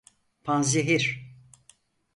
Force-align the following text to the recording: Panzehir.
Panzehir. 0.43 1.29